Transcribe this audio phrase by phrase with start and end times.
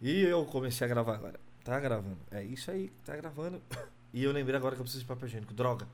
[0.00, 1.38] E eu comecei a gravar agora.
[1.62, 2.18] Tá gravando.
[2.30, 3.60] É isso aí, tá gravando.
[4.12, 5.54] E eu lembrei agora que eu preciso de papel higiênico.
[5.54, 5.86] Droga.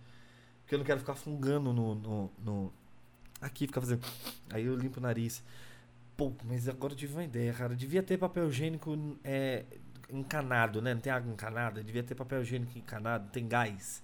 [0.63, 1.95] Porque eu não quero ficar fungando no.
[1.95, 2.73] no, no...
[3.43, 4.01] Aqui, ficar fazendo.
[4.49, 5.43] Aí eu limpo o nariz.
[6.17, 7.77] Pô, mas agora eu tive uma ideia, cara.
[7.77, 9.67] Devia ter papel higiênico é,
[10.09, 10.95] encanado, né?
[10.95, 11.85] Não tem água encanada?
[11.85, 14.03] Devia ter papel higiênico encanado, tem gás.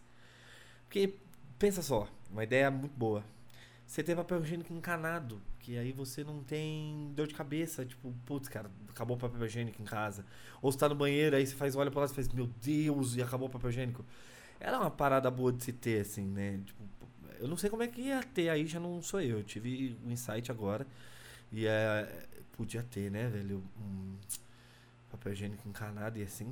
[0.84, 1.14] Porque,
[1.58, 3.24] pensa só, uma ideia muito boa.
[3.92, 8.48] Você tem papel higiênico encanado, que aí você não tem dor de cabeça, tipo, putz,
[8.48, 10.24] cara, acabou o papel higiênico em casa.
[10.62, 13.16] Ou você tá no banheiro, aí você faz, olha pra lá e faz, meu Deus,
[13.16, 14.02] e acabou o papel higiênico.
[14.58, 16.62] Era uma parada boa de se ter, assim, né?
[16.64, 16.82] Tipo,
[17.38, 19.40] eu não sei como é que ia ter, aí já não sou eu.
[19.40, 20.86] Eu tive um insight agora.
[21.52, 23.62] E é, podia ter, né, velho?
[23.78, 24.16] Um
[25.10, 26.46] papel higiênico encanado ia ser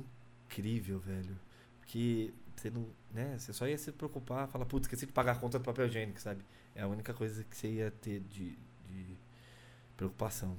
[0.45, 1.35] incrível, velho.
[1.79, 3.35] Porque você não, né?
[3.39, 6.21] Você só ia se preocupar, falar, putz, esqueci de pagar a conta do papel higiênico,
[6.21, 6.43] sabe?
[6.75, 8.57] É a única coisa que você ia ter de,
[8.89, 9.05] de
[9.97, 10.57] preocupação.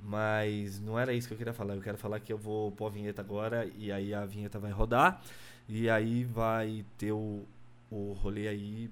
[0.00, 1.74] Mas não era isso que eu queria falar.
[1.74, 4.70] Eu quero falar que eu vou pôr a vinheta agora e aí a vinheta vai
[4.70, 5.22] rodar.
[5.68, 7.44] E aí vai ter o,
[7.90, 8.90] o rolê aí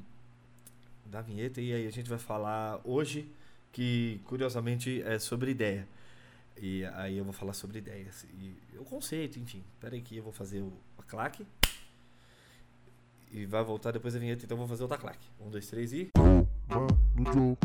[1.06, 1.60] da vinheta.
[1.60, 3.30] E aí a gente vai falar hoje,
[3.72, 5.86] que curiosamente é sobre ideia.
[6.56, 8.26] E aí eu vou falar sobre ideias.
[8.38, 9.62] E o conceito, enfim.
[9.74, 11.46] Espera aí que eu vou fazer o, a claque.
[13.30, 15.26] E vai voltar depois da vinheta, então eu vou fazer outra claque.
[15.40, 16.10] Um, dois, três e.
[16.68, 17.58] Toma no jogo.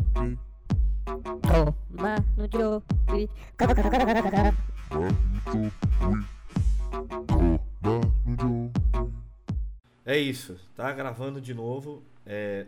[10.05, 12.03] É isso, tá gravando de novo.
[12.25, 12.65] É...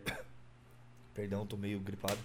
[1.14, 2.20] Perdão, tô meio gripado.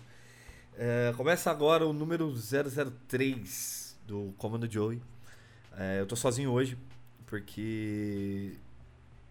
[0.79, 5.03] É, começa agora o número 003 do Comando Joey.
[5.77, 6.79] É, eu tô sozinho hoje,
[7.27, 8.53] porque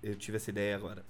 [0.02, 1.04] eu tive essa ideia agora.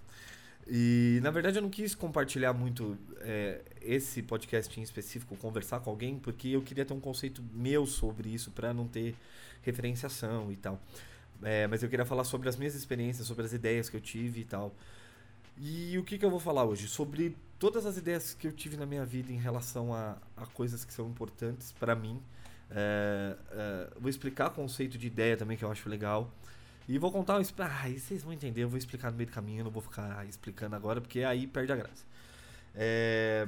[0.68, 5.92] E na verdade eu não quis compartilhar muito é, esse podcast em específico, conversar com
[5.92, 9.16] alguém, porque eu queria ter um conceito meu sobre isso para não ter
[9.62, 10.82] referenciação e tal.
[11.44, 14.42] É, mas eu queria falar sobre as minhas experiências, sobre as ideias que eu tive
[14.42, 14.74] e tal.
[15.58, 16.88] E o que, que eu vou falar hoje?
[16.88, 20.84] Sobre todas as ideias que eu tive na minha vida em relação a, a coisas
[20.84, 22.20] que são importantes para mim.
[22.72, 26.32] É, é, vou explicar o conceito de ideia também, que eu acho legal.
[26.88, 27.38] E vou contar.
[27.38, 30.26] Ah, vocês vão entender, eu vou explicar no meio do caminho, eu não vou ficar
[30.28, 32.06] explicando agora, porque aí perde a graça.
[32.76, 33.48] É,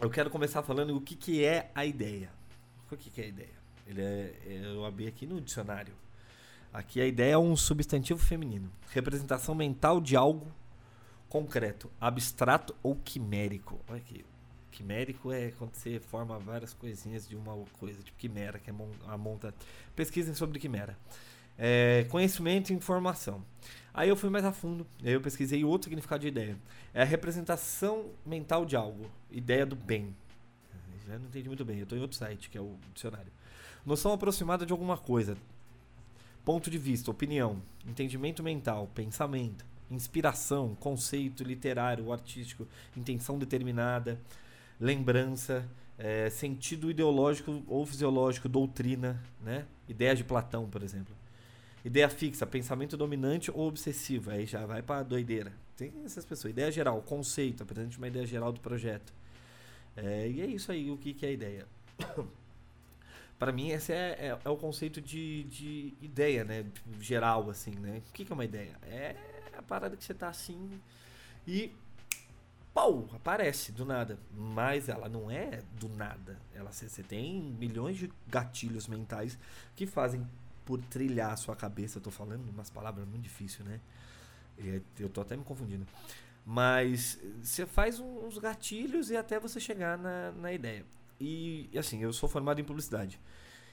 [0.00, 2.30] eu quero começar falando o que, que é a ideia.
[2.90, 3.64] O que, que é a ideia?
[3.86, 4.34] Ele é,
[4.64, 5.94] eu abri aqui no dicionário.
[6.72, 8.70] Aqui a ideia é um substantivo feminino.
[8.90, 10.52] Representação mental de algo
[11.28, 13.80] concreto, abstrato ou quimérico.
[13.88, 14.24] Olha aqui.
[14.70, 18.74] Quimérico é quando você forma várias coisinhas de uma coisa, tipo quimera, que é
[19.06, 19.54] a monta.
[19.94, 20.98] Pesquisem sobre quimera.
[21.58, 23.44] É, conhecimento e informação.
[23.92, 26.56] Aí eu fui mais a fundo, eu pesquisei outro significado de ideia.
[26.92, 30.14] É a representação mental de algo, ideia do bem.
[31.06, 33.30] Já não entendi muito bem, eu estou em outro site, que é o dicionário.
[33.84, 35.36] Noção aproximada de alguma coisa.
[36.44, 42.66] Ponto de vista, opinião, entendimento mental, pensamento, inspiração, conceito literário, artístico,
[42.96, 44.18] intenção determinada,
[44.80, 49.66] lembrança, é, sentido ideológico ou fisiológico, doutrina, né?
[49.88, 51.14] Ideia de Platão, por exemplo.
[51.84, 55.52] Ideia fixa, pensamento dominante ou obsessivo, aí já vai para doideira.
[55.76, 56.52] Tem essas pessoas.
[56.52, 59.12] Ideia geral, conceito, apresente uma ideia geral do projeto.
[59.94, 61.66] É, e é isso aí, o que, que é a ideia.
[63.38, 66.64] para mim, esse é, é, é, o conceito de, de ideia, né?
[67.00, 68.00] Geral, assim, né?
[68.08, 68.76] O que, que é uma ideia?
[68.84, 69.14] É
[69.56, 70.80] a parada que você tá assim
[71.46, 71.70] e
[72.72, 74.18] pau, aparece do nada.
[74.32, 76.38] Mas ela não é do nada.
[76.54, 79.38] Ela você tem milhões de gatilhos mentais
[79.76, 80.26] que fazem
[80.64, 81.98] por trilhar a sua cabeça.
[81.98, 83.80] Eu tô falando umas palavras muito difíceis, né?
[84.98, 85.86] Eu tô até me confundindo.
[86.46, 90.84] Mas você faz uns gatilhos e até você chegar na, na ideia.
[91.20, 93.18] E assim, eu sou formado em publicidade.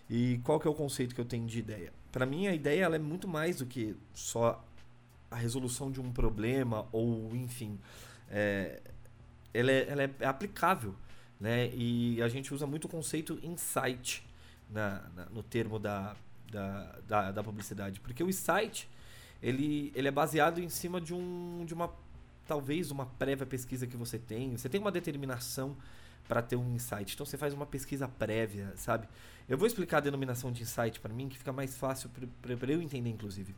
[0.09, 1.93] E qual que é o conceito que eu tenho de ideia?
[2.11, 4.63] Para mim, a ideia ela é muito mais do que só
[5.29, 7.79] a resolução de um problema ou, enfim,
[8.29, 8.81] é,
[9.53, 10.95] ela, é, ela é aplicável.
[11.39, 11.71] Né?
[11.73, 14.23] E a gente usa muito o conceito insight
[14.69, 16.15] na, na no termo da,
[16.51, 17.99] da, da, da, publicidade.
[17.99, 18.87] Porque o insight,
[19.41, 21.89] ele, ele é baseado em cima de, um, de uma,
[22.47, 24.55] talvez, uma prévia pesquisa que você tem.
[24.55, 25.75] Você tem uma determinação
[26.27, 27.13] para ter um insight.
[27.13, 29.07] Então você faz uma pesquisa prévia, sabe?
[29.49, 32.09] Eu vou explicar a denominação de insight para mim, que fica mais fácil
[32.41, 33.55] para eu entender, inclusive.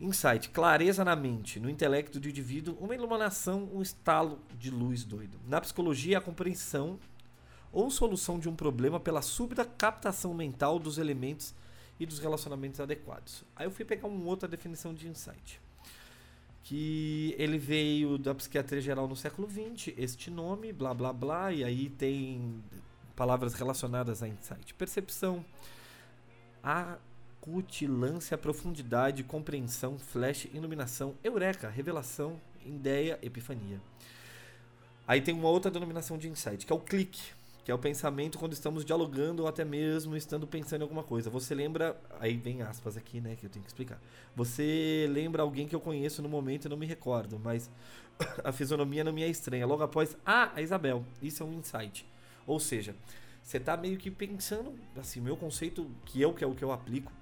[0.00, 5.38] Insight, clareza na mente, no intelecto do indivíduo, uma iluminação, um estalo de luz doido.
[5.46, 6.98] Na psicologia, a compreensão
[7.72, 11.54] ou solução de um problema pela súbita captação mental dos elementos
[12.02, 13.44] e dos relacionamentos adequados.
[13.54, 15.60] Aí eu fui pegar uma outra definição de insight.
[16.64, 21.62] Que ele veio da psiquiatria geral no século XX, este nome, blá blá blá, e
[21.62, 22.60] aí tem
[23.14, 24.74] palavras relacionadas a insight.
[24.74, 25.44] Percepção,
[26.62, 33.80] acutilância, profundidade, compreensão, flash, iluminação, eureka, revelação, ideia, epifania.
[35.06, 37.32] Aí tem uma outra denominação de insight, que é o clique,
[37.64, 41.30] que é o pensamento quando estamos dialogando ou até mesmo estando pensando em alguma coisa.
[41.30, 44.00] Você lembra, aí vem aspas aqui, né, que eu tenho que explicar.
[44.34, 47.70] Você lembra alguém que eu conheço no momento e não me recordo, mas
[48.42, 49.66] a fisionomia não me é estranha.
[49.66, 51.04] Logo após, ah, a Isabel.
[51.20, 52.04] Isso é um insight.
[52.46, 52.96] Ou seja,
[53.42, 56.72] você tá meio que pensando, assim, meu conceito, que eu que é o que eu
[56.72, 57.12] aplico,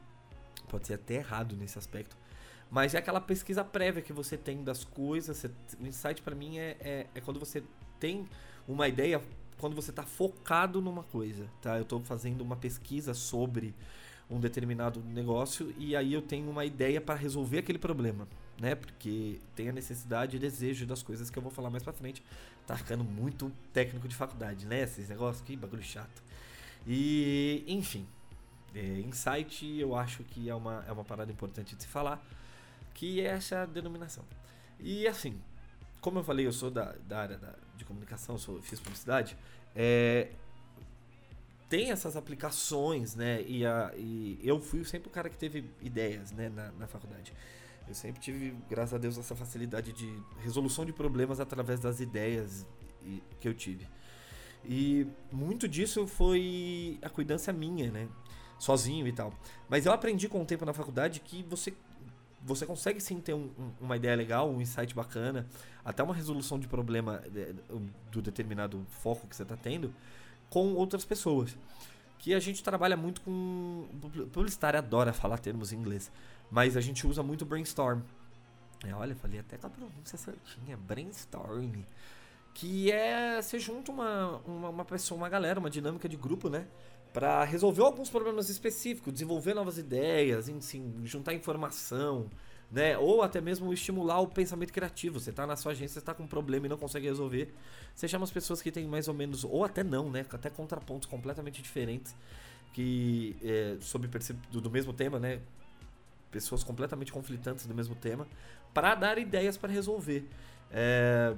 [0.68, 2.16] pode ser até errado nesse aspecto,
[2.70, 5.36] mas é aquela pesquisa prévia que você tem das coisas.
[5.36, 5.50] Você,
[5.80, 7.62] o insight para mim é, é, é, quando você
[7.98, 8.28] tem
[8.68, 9.20] uma ideia,
[9.60, 11.76] quando você está focado numa coisa, tá?
[11.76, 13.74] Eu estou fazendo uma pesquisa sobre
[14.30, 18.26] um determinado negócio e aí eu tenho uma ideia para resolver aquele problema,
[18.58, 18.74] né?
[18.74, 22.22] Porque tem a necessidade e desejo das coisas que eu vou falar mais para frente.
[22.66, 24.80] Tá ficando muito técnico de faculdade, né?
[24.82, 26.22] Esses negócios que bagulho chato.
[26.86, 28.06] E, enfim,
[28.74, 32.24] é, insight eu acho que é uma, é uma parada importante de se falar
[32.94, 34.24] que é essa denominação.
[34.78, 35.38] E assim,
[36.00, 39.36] como eu falei, eu sou da, da área da, de comunicação, sou, fiz publicidade,
[39.74, 40.28] é,
[41.68, 43.42] tem essas aplicações, né?
[43.46, 47.32] E, a, e eu fui sempre o cara que teve ideias né, na, na faculdade.
[47.88, 52.66] Eu sempre tive, graças a Deus, essa facilidade de resolução de problemas através das ideias
[53.40, 53.88] que eu tive.
[54.64, 58.08] E muito disso foi a cuidância minha, né?
[58.58, 59.32] Sozinho e tal.
[59.68, 61.72] Mas eu aprendi com o tempo na faculdade que você
[62.42, 65.46] você consegue sim ter um, um, uma ideia legal, um insight bacana,
[65.84, 67.54] até uma resolução de problema é,
[68.10, 69.92] do determinado foco que você está tendo
[70.48, 71.56] com outras pessoas.
[72.18, 73.88] Que a gente trabalha muito com.
[74.32, 76.10] Publicitário adora falar termos em inglês,
[76.50, 78.00] mas a gente usa muito brainstorm.
[78.84, 81.82] É, olha, falei até com a pronúncia certinha, brainstorm.
[82.52, 86.66] Que é você junta uma, uma, uma pessoa, uma galera, uma dinâmica de grupo, né?
[87.12, 92.30] para resolver alguns problemas específicos, desenvolver novas ideias, enfim, juntar informação,
[92.70, 92.96] né?
[92.96, 95.18] Ou até mesmo estimular o pensamento criativo.
[95.18, 97.52] Você está na sua agência, está com um problema e não consegue resolver.
[97.94, 100.24] Você chama as pessoas que têm mais ou menos, ou até não, né?
[100.30, 102.14] Até contrapontos completamente diferentes
[102.72, 104.08] que é, sobre
[104.50, 105.40] do, do mesmo tema, né?
[106.30, 108.26] Pessoas completamente conflitantes do mesmo tema,
[108.72, 110.28] para dar ideias para resolver.
[110.70, 111.34] É,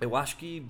[0.00, 0.66] eu acho que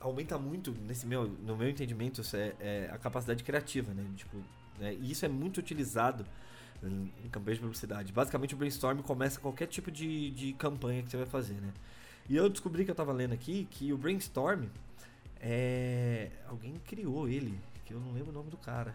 [0.00, 4.04] aumenta muito, nesse meu, no meu entendimento, é, é a capacidade criativa, né?
[4.16, 4.38] Tipo,
[4.78, 4.94] né?
[4.94, 6.24] E isso é muito utilizado
[6.82, 8.12] em, campanhas de publicidade.
[8.12, 11.72] Basicamente, o brainstorm começa qualquer tipo de, de campanha que você vai fazer, né?
[12.28, 14.64] E eu descobri que eu estava lendo aqui que o brainstorm
[15.40, 18.94] é alguém criou ele, que eu não lembro o nome do cara.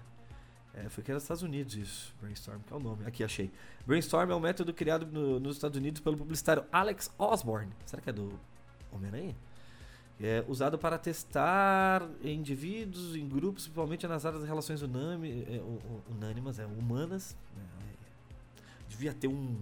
[0.73, 3.05] É, foi que era nos Estados Unidos isso, Brainstorm, que é o nome.
[3.05, 3.51] Aqui achei.
[3.85, 7.71] Brainstorm é um método criado no, nos Estados Unidos pelo publicitário Alex Osborne.
[7.85, 8.39] Será que é do
[8.91, 9.35] Homem-Aranha?
[10.21, 15.61] É usado para testar indivíduos em grupos, principalmente nas áreas de relações unânimes, é,
[16.11, 17.37] unânimas, é, humanas.
[17.57, 17.79] É,
[18.89, 19.57] devia ter um.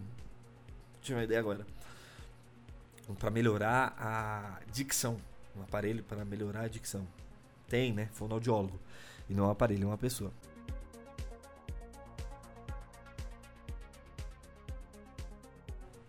[1.01, 1.65] Tinha uma ideia agora.
[3.07, 5.17] Um, para melhorar a dicção.
[5.55, 7.07] Um aparelho para melhorar a dicção.
[7.67, 8.09] Tem, né?
[8.13, 8.79] Fonoaudiólogo.
[9.29, 10.31] E não é um aparelho, é uma pessoa.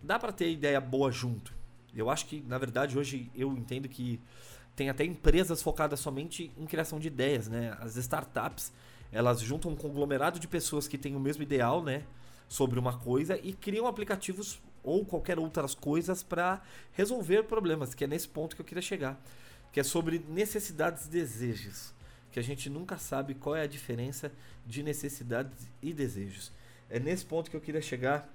[0.01, 1.58] Dá para ter ideia boa junto.
[1.95, 4.19] Eu acho que, na verdade, hoje eu entendo que
[4.75, 7.75] tem até empresas focadas somente em criação de ideias, né?
[7.79, 8.71] As startups,
[9.11, 12.03] elas juntam um conglomerado de pessoas que têm o mesmo ideal, né?
[12.47, 16.61] Sobre uma coisa e criam aplicativos ou qualquer outras coisas para
[16.93, 19.21] resolver problemas, que é nesse ponto que eu queria chegar,
[19.73, 21.93] que é sobre necessidades e desejos,
[22.31, 24.31] que a gente nunca sabe qual é a diferença
[24.65, 26.51] de necessidades e desejos.
[26.89, 28.33] É nesse ponto que eu queria chegar,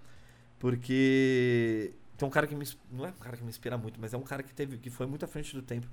[0.58, 1.92] porque
[2.24, 2.66] tem um cara que me.
[2.90, 4.78] Não é um cara que me inspira muito, mas é um cara que teve.
[4.78, 5.86] que foi muito à frente do tempo.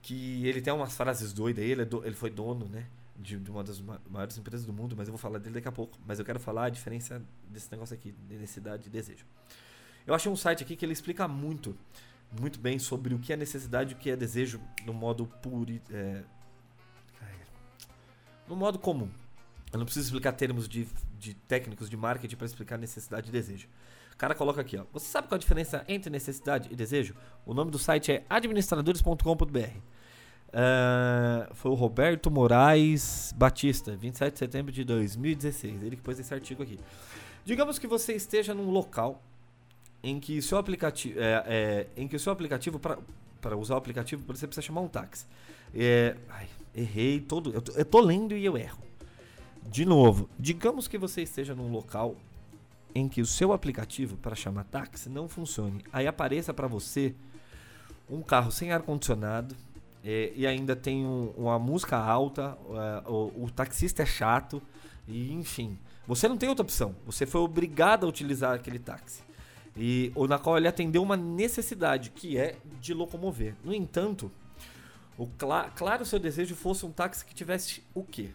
[0.00, 2.86] Que ele tem umas frases doidas, ele, é do, ele foi dono, né?
[3.16, 5.72] De, de, uma das maiores empresas do mundo, mas eu vou falar dele daqui a
[5.72, 5.98] pouco.
[6.06, 9.26] Mas eu quero falar a diferença desse negócio aqui, de necessidade e desejo.
[10.06, 11.76] Eu achei um site aqui que ele explica muito,
[12.40, 15.78] muito bem sobre o que é necessidade e o que é desejo no modo puro.
[15.90, 16.22] É,
[18.48, 19.10] no modo comum.
[19.72, 20.88] Eu não preciso explicar termos de,
[21.20, 23.68] de técnicos de marketing para explicar necessidade e desejo
[24.20, 24.84] cara coloca aqui, ó.
[24.92, 27.14] Você sabe qual a diferença entre necessidade e desejo?
[27.46, 29.58] O nome do site é administradores.com.br.
[29.58, 35.82] Uh, ah, foi o Roberto Moraes Batista, 27 de setembro de 2016.
[35.82, 36.78] Ele que pôs esse artigo aqui.
[37.46, 39.22] Digamos que você esteja num local
[40.02, 43.78] em que o seu aplicativo, é, é, em que o seu aplicativo para usar o
[43.78, 45.24] aplicativo você precisa chamar um táxi.
[45.74, 47.54] É, ai, errei todo.
[47.54, 48.89] Eu tô, eu tô lendo e eu erro.
[49.70, 52.16] De novo, digamos que você esteja num local
[52.92, 55.84] em que o seu aplicativo para chamar táxi não funcione.
[55.92, 57.14] Aí apareça para você
[58.10, 59.54] um carro sem ar-condicionado
[60.04, 64.60] é, e ainda tem um, uma música alta, uh, o, o, taxista é chato
[65.06, 66.96] E enfim, você não tem outra opção.
[67.06, 69.22] Você foi obrigado a utilizar aquele táxi.
[69.76, 73.54] E ou na qual ele atendeu uma necessidade que é de locomover.
[73.62, 74.32] No entanto,
[75.16, 78.30] o cla claro seu desejo fosse um táxi que tivesse o quê?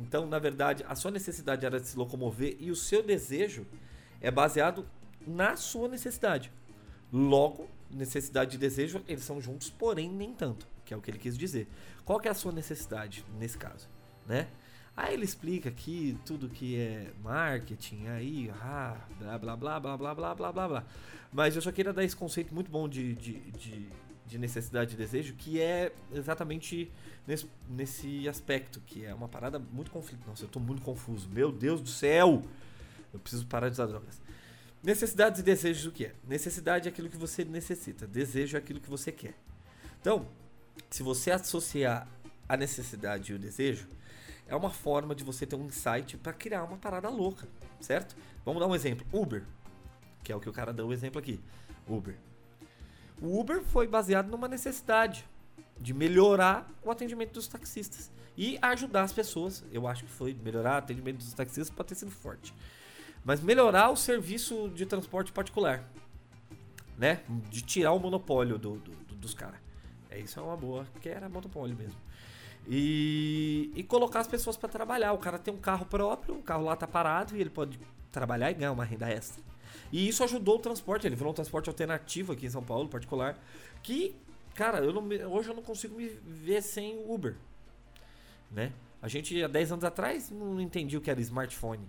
[0.00, 3.66] Então, na verdade, a sua necessidade era de se locomover e o seu desejo
[4.20, 4.86] é baseado
[5.26, 6.50] na sua necessidade.
[7.12, 11.18] Logo, necessidade e desejo, eles são juntos, porém nem tanto, que é o que ele
[11.18, 11.68] quis dizer.
[12.04, 13.88] Qual que é a sua necessidade nesse caso,
[14.26, 14.48] né?
[14.96, 20.14] Aí ele explica aqui tudo que é marketing, aí, ah, blá blá blá blá blá
[20.14, 20.84] blá blá blá blá.
[21.32, 23.88] Mas eu só queria dar esse conceito muito bom de, de, de,
[24.30, 26.90] de necessidade e desejo, que é exatamente
[27.26, 30.24] nesse, nesse aspecto, que é uma parada muito conflito.
[30.26, 31.28] Nossa, eu tô muito confuso.
[31.28, 32.42] Meu Deus do céu!
[33.12, 34.20] Eu preciso parar de usar drogas.
[34.82, 36.14] Necessidades e desejos o que é?
[36.26, 39.34] Necessidade é aquilo que você necessita, desejo é aquilo que você quer.
[40.00, 40.26] Então,
[40.88, 42.06] se você associar
[42.48, 43.88] a necessidade e o desejo,
[44.46, 47.48] é uma forma de você ter um insight para criar uma parada louca,
[47.80, 48.16] certo?
[48.44, 49.04] Vamos dar um exemplo.
[49.12, 49.42] Uber,
[50.22, 51.40] que é o que o cara deu o exemplo aqui.
[51.86, 52.16] Uber.
[53.20, 55.28] O Uber foi baseado numa necessidade
[55.78, 59.64] de melhorar o atendimento dos taxistas e ajudar as pessoas.
[59.72, 62.54] Eu acho que foi melhorar o atendimento dos taxistas pode ter sido forte.
[63.24, 65.84] Mas melhorar o serviço de transporte particular.
[66.96, 67.20] Né?
[67.50, 69.60] De tirar o monopólio do, do, do, dos caras.
[70.08, 71.98] É isso é uma boa, que era monopólio mesmo.
[72.66, 75.12] E, e colocar as pessoas para trabalhar.
[75.12, 77.78] O cara tem um carro próprio, o carro lá tá parado e ele pode
[78.10, 79.42] trabalhar e ganhar uma renda extra.
[79.92, 83.38] E isso ajudou o transporte, ele virou um transporte alternativo aqui em São Paulo, particular,
[83.82, 84.14] que,
[84.54, 87.36] cara, eu não, hoje eu não consigo me ver sem Uber,
[88.50, 88.72] né?
[89.02, 91.88] A gente, há 10 anos atrás, não entendia o que era smartphone.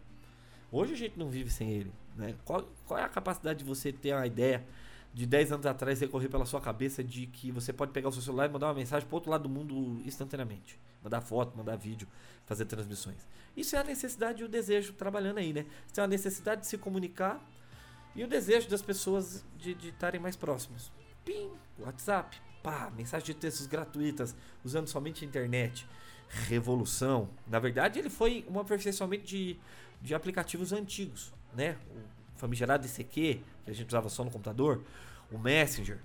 [0.71, 2.35] Hoje a gente não vive sem ele, né?
[2.45, 4.65] Qual, qual é a capacidade de você ter uma ideia
[5.13, 8.21] de 10 anos atrás recorrer pela sua cabeça de que você pode pegar o seu
[8.21, 10.79] celular e mandar uma mensagem para outro lado do mundo instantaneamente.
[11.03, 12.07] Mandar foto, mandar vídeo,
[12.45, 13.27] fazer transmissões.
[13.57, 15.65] Isso é a necessidade e o desejo trabalhando aí, né?
[15.85, 17.45] Você tem a necessidade de se comunicar
[18.15, 20.91] e o desejo das pessoas de estarem mais próximos.
[21.23, 25.87] Pim, WhatsApp, pá, mensagem de textos gratuitas, usando somente a internet.
[26.47, 27.29] Revolução.
[27.47, 29.57] Na verdade, ele foi um aperfeiçoamento de,
[30.01, 31.77] de aplicativos antigos, né?
[32.35, 34.83] O famigerado ICQ, que a gente usava só no computador,
[35.31, 35.99] o Messenger,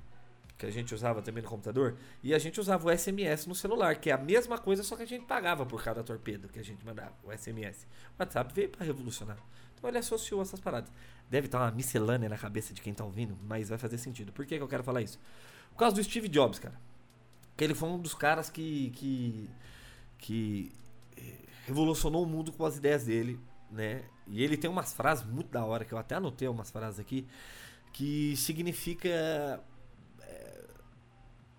[0.59, 3.97] que a gente usava também no computador, e a gente usava o SMS no celular,
[3.97, 6.65] que é a mesma coisa, só que a gente pagava por cada torpedo que a
[6.65, 7.87] gente mandava, o SMS.
[8.19, 9.39] O WhatsApp veio para revolucionar.
[9.77, 10.91] Então ele associou essas paradas.
[11.31, 14.33] Deve estar uma miscelânea na cabeça de quem tá ouvindo, mas vai fazer sentido.
[14.33, 15.19] Por que, que eu quero falar isso?
[15.71, 16.79] Por causa do Steve Jobs, cara.
[17.57, 19.51] Que ele foi um dos caras que, que,
[20.19, 20.73] que
[21.17, 23.41] eh, revolucionou o mundo com as ideias dele,
[23.71, 24.05] né?
[24.27, 27.27] E ele tem umas frases muito da hora, que eu até anotei umas frases aqui,
[27.93, 29.09] que significa
[30.21, 30.65] é,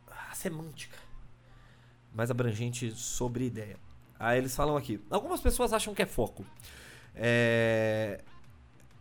[0.07, 0.97] a semântica
[2.13, 3.77] mais abrangente sobre ideia.
[4.19, 6.45] Aí eles falam aqui: algumas pessoas acham que é foco.
[7.19, 8.21] É,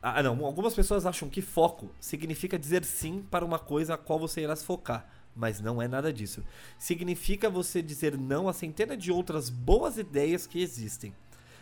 [0.02, 0.44] ah, não.
[0.44, 4.54] Algumas pessoas acham que foco significa dizer sim para uma coisa a qual você irá
[4.54, 5.08] se focar.
[5.34, 6.44] Mas não é nada disso.
[6.78, 11.12] Significa você dizer não a centenas de outras boas ideias que existem.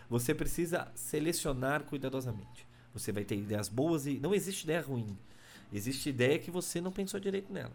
[0.08, 2.66] Você precisa selecionar cuidadosamente.
[2.92, 4.20] Você vai ter ideias boas e.
[4.20, 5.18] Não existe ideia ruim.
[5.73, 7.73] Existe ideia que você não pensou direito nela.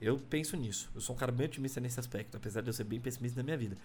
[0.00, 0.90] Eu penso nisso.
[0.94, 3.44] Eu sou um cara bem otimista nesse aspecto, apesar de eu ser bem pessimista na
[3.44, 3.76] minha vida.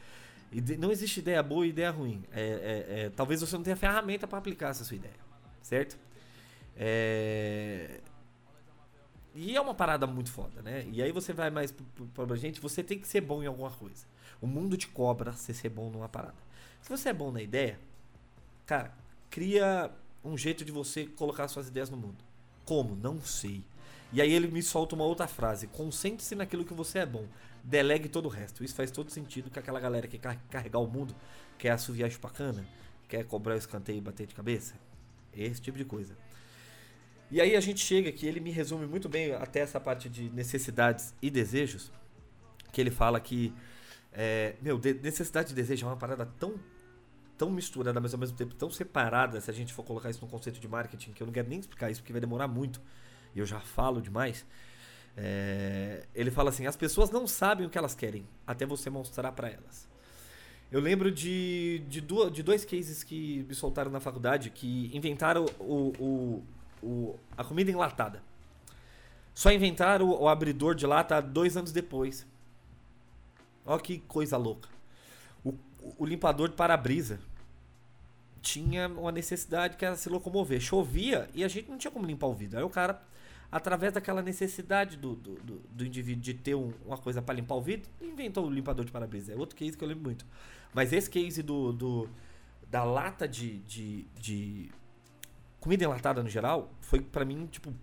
[0.77, 2.24] Não existe ideia boa e ideia ruim.
[2.31, 5.31] É, é, é, talvez você não tenha ferramenta para aplicar essa sua ideia
[5.62, 5.98] certo?
[6.75, 8.01] É...
[9.34, 10.86] E é uma parada muito foda, né?
[10.91, 11.74] E aí você vai mais
[12.13, 14.05] pra gente, você tem que ser bom em alguma coisa.
[14.41, 16.36] O mundo te cobra você ser bom numa parada.
[16.81, 17.79] Se você é bom na ideia,
[18.65, 18.93] cara,
[19.29, 19.89] cria
[20.24, 22.17] um jeito de você colocar suas ideias no mundo.
[22.65, 22.93] Como?
[22.93, 23.63] Não sei.
[24.12, 27.25] E aí ele me solta uma outra frase: concentre-se naquilo que você é bom.
[27.63, 28.63] Delegue todo o resto.
[28.63, 31.15] Isso faz todo sentido com aquela galera que quer carregar o mundo,
[31.57, 32.65] quer assoviar chupacana,
[33.07, 34.75] quer cobrar o escanteio e bater de cabeça.
[35.33, 36.17] Esse tipo de coisa.
[37.29, 40.29] E aí a gente chega que ele me resume muito bem até essa parte de
[40.31, 41.91] necessidades e desejos,
[42.73, 43.53] que ele fala que
[44.11, 46.59] é, meu, de, necessidade e desejo é uma parada tão
[47.37, 50.27] tão misturada, mas ao mesmo tempo tão separada, se a gente for colocar isso no
[50.27, 52.79] conceito de marketing, que eu não quero nem explicar isso porque vai demorar muito,
[53.33, 54.45] e eu já falo demais.
[55.15, 59.31] É, ele fala assim: as pessoas não sabem o que elas querem até você mostrar
[59.31, 59.89] para elas.
[60.71, 65.45] Eu lembro de, de, duas, de dois cases que me soltaram na faculdade que inventaram
[65.59, 66.43] o, o,
[66.81, 68.23] o a comida enlatada.
[69.33, 72.25] Só inventaram o, abridor de lata dois anos depois.
[73.65, 74.69] Olha que coisa louca.
[75.43, 75.53] O,
[75.97, 77.19] o limpador de para-brisa
[78.41, 80.59] tinha uma necessidade que era se locomover.
[80.59, 82.57] Chovia e a gente não tinha como limpar o vidro.
[82.57, 83.01] Aí o cara,
[83.51, 87.55] através daquela necessidade do, do, do, do indivíduo de ter um, uma coisa para limpar
[87.55, 89.34] o vidro, inventou o limpador de para-brisa.
[89.34, 90.25] É outro case que eu lembro muito.
[90.74, 92.10] Mas esse case do, do,
[92.70, 94.72] da lata de, de, de
[95.60, 97.74] comida enlatada no geral, foi pra mim, tipo,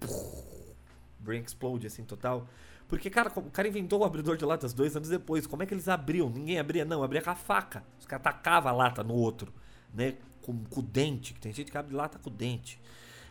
[1.20, 2.48] brain explode, assim, total.
[2.88, 5.46] Porque, cara, o cara inventou o abridor de latas dois anos depois.
[5.46, 6.30] Como é que eles abriam?
[6.30, 7.84] Ninguém abria, não, abria com a faca.
[8.00, 9.52] Os caras tacavam a lata no outro,
[9.92, 10.14] né?
[10.40, 12.80] Com, com o dente, que tem gente que abre lata com o dente.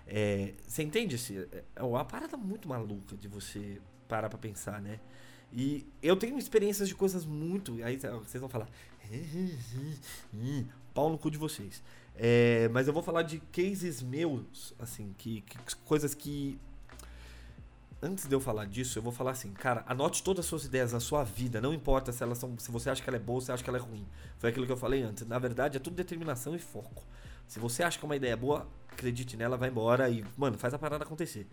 [0.08, 1.16] É, você entende?
[1.16, 5.00] Esse, é uma parada muito maluca de você parar pra pensar, né?
[5.52, 7.84] E eu tenho experiências de coisas muito.
[7.84, 8.70] Aí vocês vão falar.
[10.94, 11.84] Pau no cu de vocês.
[12.16, 16.60] É, mas eu vou falar de cases meus, assim, que, que, coisas que.
[18.02, 20.94] Antes de eu falar disso, eu vou falar assim, cara, anote todas as suas ideias
[20.94, 22.58] na sua vida, não importa se elas são.
[22.60, 24.06] Se você acha que ela é boa se acha que ela é ruim.
[24.38, 25.28] Foi aquilo que eu falei antes.
[25.28, 27.04] Na verdade, é tudo determinação e foco.
[27.48, 30.74] Se você acha que é uma ideia boa, acredite nela, vai embora e, mano, faz
[30.74, 31.48] a parada acontecer.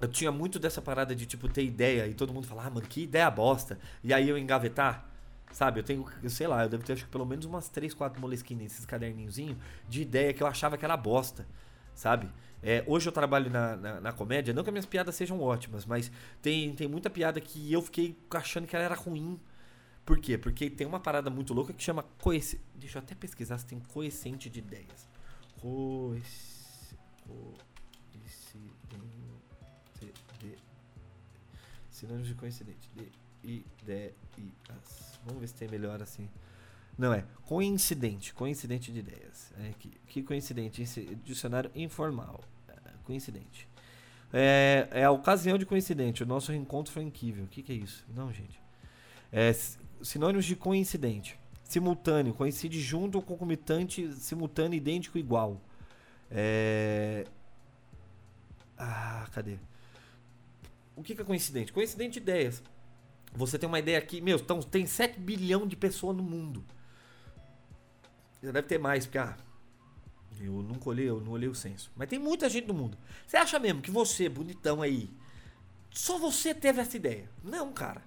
[0.00, 2.86] Eu tinha muito dessa parada de, tipo, ter ideia e todo mundo falar, ah, mano,
[2.86, 3.78] que ideia bosta.
[4.02, 5.08] E aí eu engavetar.
[5.52, 7.92] Sabe, eu tenho, eu sei lá, eu devo ter acho que pelo menos umas 3,
[7.92, 11.46] 4 moleskines nesses caderninhozinhos de ideia que eu achava que era bosta,
[11.94, 12.26] sabe?
[12.62, 15.84] É, hoje eu trabalho na, na, na, comédia, não que as minhas piadas sejam ótimas,
[15.84, 16.10] mas
[16.40, 19.38] tem, tem muita piada que eu fiquei achando que ela era ruim.
[20.04, 20.36] Por quê?
[20.36, 22.64] Porque tem uma parada muito louca que chama coeficiente.
[22.74, 25.08] Deixa eu até pesquisar se tem coeficiente de ideias.
[25.60, 26.52] Coeficiente.
[30.40, 30.56] De,
[31.90, 32.90] sinônimos de coincidente.
[33.42, 34.14] De ideias.
[35.24, 36.28] Vamos ver se tem melhor assim.
[36.98, 37.24] Não é.
[37.46, 38.34] Coincidente.
[38.34, 39.52] Coincidente de ideias.
[39.60, 40.84] É, que, que coincidente?
[41.24, 42.40] Dicionário informal.
[42.68, 43.68] É, coincidente.
[44.32, 46.24] É, é, a ocasião de coincidente.
[46.24, 47.44] O nosso reencontro foi incrível.
[47.44, 48.04] O que, que é isso?
[48.14, 48.60] Não, gente.
[49.30, 49.52] É,
[50.02, 51.38] sinônimos de coincidente.
[51.64, 52.34] Simultâneo.
[52.34, 55.60] Coincide junto ou concomitante, simultâneo, idêntico, igual.
[56.30, 57.26] É...
[58.76, 59.58] Ah, cadê?
[60.96, 61.72] O que, é coincidente?
[61.72, 62.62] Coincidente de ideias.
[63.34, 66.62] Você tem uma ideia aqui, meu, então, tem 7 bilhão de pessoas no mundo.
[68.42, 69.36] Já deve ter mais, porque ah,
[70.40, 71.90] eu nunca olhei, eu não olhei o censo.
[71.96, 72.98] Mas tem muita gente no mundo.
[73.26, 75.08] Você acha mesmo que você, bonitão aí,
[75.90, 77.30] só você teve essa ideia?
[77.42, 78.02] Não, cara.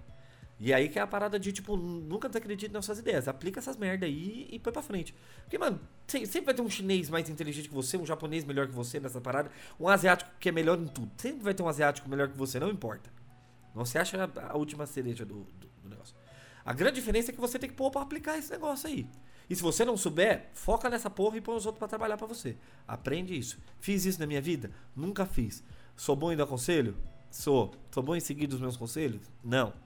[0.59, 3.27] E aí que é a parada de, tipo, nunca desacredite nas suas ideias.
[3.27, 5.13] Aplica essas merda aí e põe pra frente.
[5.41, 8.73] Porque, mano, sempre vai ter um chinês mais inteligente que você, um japonês melhor que
[8.73, 11.11] você nessa parada, um asiático que é melhor em tudo.
[11.17, 13.09] Sempre vai ter um asiático melhor que você, não importa.
[13.85, 16.15] Se acha a última cereja do, do, do, negócio.
[16.63, 19.05] A grande diferença é que você tem que pôr pra aplicar esse negócio aí.
[19.49, 22.25] E se você não souber, foca nessa porra e põe os outros para trabalhar para
[22.25, 22.55] você.
[22.87, 23.59] Aprende isso.
[23.79, 24.71] Fiz isso na minha vida?
[24.95, 25.61] Nunca fiz.
[25.97, 26.95] Sou bom em dar conselho?
[27.29, 27.75] Sou.
[27.91, 29.29] Sou bom em seguir os meus conselhos?
[29.43, 29.84] Não.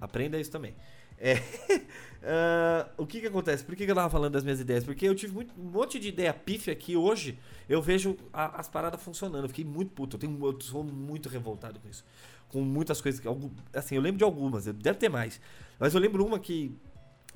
[0.00, 0.74] Aprenda isso também.
[1.20, 3.64] É, uh, o que que acontece?
[3.64, 4.84] Por que, que eu tava falando das minhas ideias?
[4.84, 7.38] Porque eu tive muito, um monte de ideia pífia aqui hoje.
[7.68, 9.44] Eu vejo a, as paradas funcionando.
[9.44, 10.16] Eu fiquei muito puto.
[10.16, 12.04] Eu, tenho, eu sou muito revoltado com isso.
[12.48, 13.20] Com muitas coisas.
[13.20, 13.28] Que,
[13.74, 14.64] assim, eu lembro de algumas.
[14.66, 15.40] Deve ter mais.
[15.78, 16.76] Mas eu lembro uma que,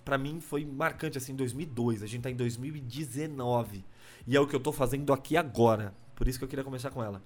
[0.04, 1.18] para mim, foi marcante.
[1.18, 2.02] Assim, em 2002.
[2.02, 3.84] A gente tá em 2019.
[4.26, 5.92] E é o que eu tô fazendo aqui agora.
[6.14, 7.20] Por isso que eu queria começar com ela.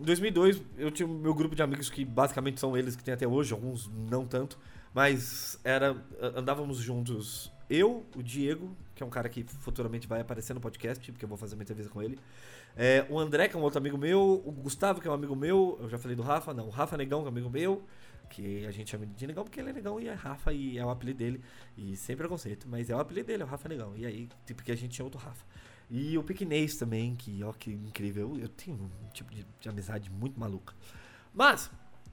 [0.00, 3.12] Em 2002, eu tinha o meu grupo de amigos que basicamente são eles que tem
[3.12, 4.58] até hoje, alguns não tanto.
[4.94, 5.96] Mas era
[6.34, 11.12] andávamos juntos eu, o Diego, que é um cara que futuramente vai aparecer no podcast,
[11.12, 12.18] porque eu vou fazer uma entrevista com ele.
[12.76, 14.42] É, o André, que é um outro amigo meu.
[14.44, 15.78] O Gustavo, que é um amigo meu.
[15.80, 16.66] Eu já falei do Rafa, não.
[16.66, 17.84] O Rafa Negão, que é um amigo meu.
[18.28, 20.84] Que a gente chama de Negão porque ele é negão e é Rafa e é
[20.84, 21.42] o apelido dele.
[21.76, 23.92] E sem preconceito, mas é o apelido dele, é o Rafa Negão.
[23.96, 25.44] E aí, tipo, que a gente chama outro Rafa.
[25.90, 28.30] E o Piquinês também, que ó, que incrível.
[28.30, 30.74] Eu, eu tenho um tipo de, de amizade muito maluca.
[31.34, 31.70] Mas,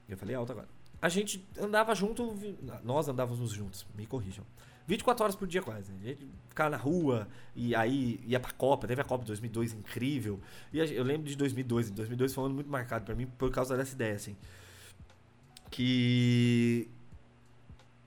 [0.10, 2.36] eu falei alto agora a gente andava junto,
[2.84, 4.44] nós andávamos juntos, me corrijam.
[4.88, 5.92] 24 horas por dia quase.
[6.02, 8.88] A gente ficava na rua e aí ia pra Copa.
[8.88, 10.40] Teve a Copa de 2002 incrível.
[10.72, 11.92] E eu lembro de 2002.
[11.92, 14.38] 2002 foi um ano muito marcado para mim por causa dessa ideia, assim.
[15.70, 16.90] Que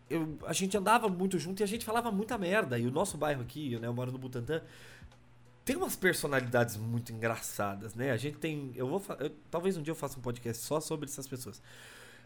[0.09, 2.79] eu, a gente andava muito junto e a gente falava muita merda.
[2.79, 4.63] E o nosso bairro aqui, né, eu moro no Butantã,
[5.71, 8.11] tem umas personalidades muito engraçadas, né?
[8.11, 11.09] A gente tem, eu vou, eu, talvez um dia eu faça um podcast só sobre
[11.09, 11.63] essas pessoas.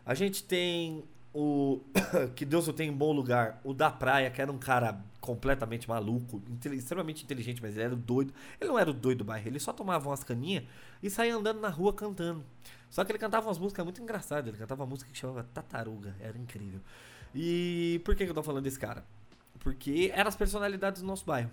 [0.07, 1.05] A gente tem
[1.35, 1.83] o
[2.35, 5.87] que Deus o tem em bom lugar, o da praia, que era um cara completamente
[5.87, 8.33] maluco, extremamente inteligente, mas ele era doido.
[8.59, 10.65] Ele não era o doido do bairro, ele só tomava umas caninhas
[11.03, 12.43] e saía andando na rua cantando.
[12.89, 16.17] Só que ele cantava umas músicas muito engraçadas, ele cantava uma música que chamava Tataruga,
[16.19, 16.81] era incrível.
[17.35, 19.05] E por que eu tô falando desse cara?
[19.59, 21.51] Porque eram as personalidades do nosso bairro.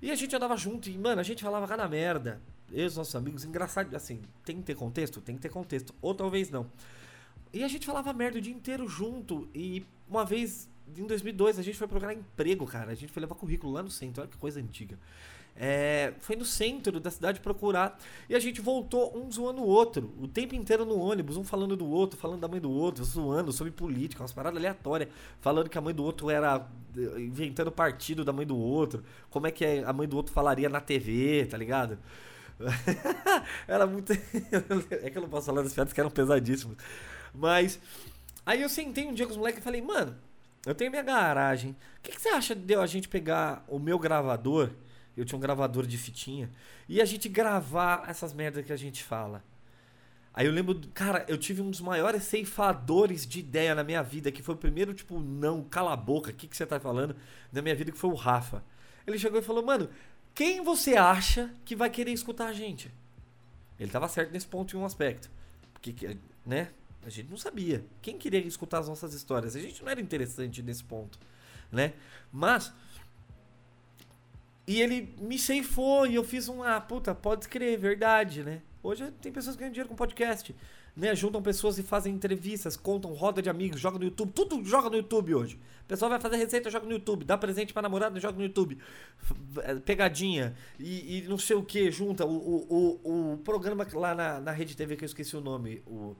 [0.00, 2.40] E a gente andava junto e, mano, a gente falava cada merda.
[2.72, 5.20] Eu e os nossos amigos, engraçado, assim, tem que ter contexto?
[5.20, 5.94] Tem que ter contexto.
[6.00, 6.70] Ou talvez não.
[7.52, 9.48] E a gente falava merda o dia inteiro junto.
[9.54, 12.92] E uma vez, em 2002, a gente foi procurar emprego, cara.
[12.92, 14.22] A gente foi levar currículo lá no centro.
[14.22, 14.98] Olha que coisa antiga.
[15.56, 17.98] É, foi no centro da cidade procurar.
[18.28, 20.14] E a gente voltou um zoando o outro.
[20.20, 23.52] O tempo inteiro no ônibus, um falando do outro, falando da mãe do outro, zoando
[23.52, 25.10] sobre política, umas paradas aleatórias.
[25.40, 26.66] Falando que a mãe do outro era.
[27.16, 29.02] inventando partido da mãe do outro.
[29.30, 31.98] Como é que a mãe do outro falaria na TV, tá ligado?
[33.66, 34.12] era muito.
[35.02, 36.76] é que eu não posso falar das piadas que eram pesadíssimas.
[37.34, 37.80] Mas.
[38.46, 40.16] Aí eu sentei um dia com os moleques e falei, mano,
[40.64, 41.72] eu tenho minha garagem.
[41.72, 44.70] O que, que você acha de a gente pegar o meu gravador?
[45.18, 46.50] Eu tinha um gravador de fitinha.
[46.88, 49.42] E a gente gravar essas merdas que a gente fala.
[50.32, 54.30] Aí eu lembro, cara, eu tive um dos maiores ceifadores de ideia na minha vida,
[54.30, 57.16] que foi o primeiro, tipo, não, cala a boca, o que, que você tá falando?
[57.50, 58.62] Na minha vida, que foi o Rafa.
[59.04, 59.90] Ele chegou e falou, mano,
[60.34, 62.88] quem você acha que vai querer escutar a gente?
[63.80, 65.28] Ele tava certo nesse ponto em um aspecto.
[65.72, 66.70] Porque, né?
[67.04, 67.84] A gente não sabia.
[68.02, 69.56] Quem queria escutar as nossas histórias?
[69.56, 71.18] A gente não era interessante nesse ponto,
[71.72, 71.94] né?
[72.30, 72.72] Mas
[74.68, 78.60] e ele me ceifou e eu fiz um, ah, puta, pode escrever, verdade, né?
[78.82, 80.54] Hoje tem pessoas que ganham dinheiro com podcast,
[80.94, 81.14] né?
[81.16, 84.96] Juntam pessoas e fazem entrevistas, contam roda de amigos, joga no YouTube, tudo joga no
[84.96, 85.54] YouTube hoje.
[85.84, 88.76] O pessoal vai fazer receita, joga no YouTube, dá presente pra namorada, joga no YouTube.
[89.86, 94.38] Pegadinha e, e não sei o que, junta o, o, o, o programa lá na,
[94.38, 96.14] na Rede TV que eu esqueci o nome, o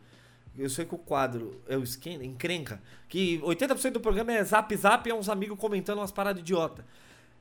[0.57, 1.85] eu sei que o quadro é o
[2.21, 6.41] encrenca, que 80% do programa é zap zap e é uns amigos comentando umas paradas
[6.41, 6.85] idiota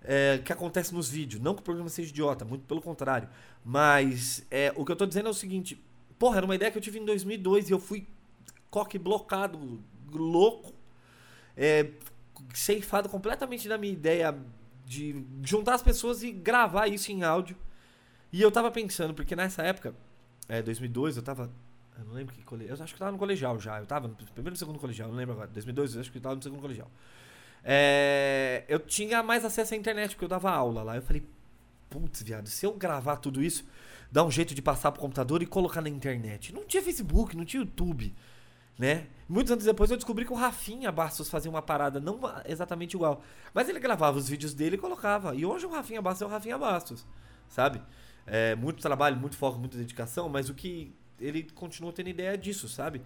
[0.04, 1.42] é, que acontece nos vídeos.
[1.42, 3.30] Não que o programa seja idiota, muito pelo contrário.
[3.64, 5.82] Mas é, o que eu tô dizendo é o seguinte:
[6.18, 8.08] porra, era uma ideia que eu tive em 2002 e eu fui
[8.70, 9.80] coque blocado,
[10.12, 10.74] louco,
[11.56, 11.90] é,
[12.54, 14.38] ceifado completamente da minha ideia
[14.86, 17.56] de juntar as pessoas e gravar isso em áudio.
[18.32, 19.94] E eu tava pensando, porque nessa época,
[20.48, 21.52] é, 2002, eu tava.
[21.98, 22.78] Eu não lembro que colegial.
[22.78, 23.80] Eu acho que eu tava no colegial já.
[23.80, 25.50] Eu tava no primeiro ou segundo colegial, não lembro agora.
[25.50, 26.90] 2002, eu acho que eu tava no segundo colegial.
[27.70, 30.96] É, eu tinha mais acesso à internet, porque eu dava aula lá.
[30.96, 31.22] Eu falei,
[31.90, 33.68] putz, viado, se eu gravar tudo isso,
[34.10, 36.54] dá um jeito de passar pro computador e colocar na internet.
[36.54, 38.16] Não tinha Facebook, não tinha YouTube,
[38.80, 39.08] né?
[39.28, 43.22] Muitos anos depois eu descobri que o Rafinha Bastos fazia uma parada não exatamente igual.
[43.54, 45.36] Mas ele gravava os vídeos dele e colocava.
[45.36, 47.06] E hoje o Rafinha Bastos é o Rafinha Bastos,
[47.50, 47.82] sabe?
[48.26, 52.70] É, muito trabalho, muito foco, muita dedicação, mas o que ele continua tendo ideia disso,
[52.70, 53.02] sabe?